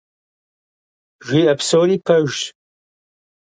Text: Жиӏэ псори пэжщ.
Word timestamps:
Жиӏэ 1.25 1.53
псори 1.59 1.97
пэжщ. 2.05 2.39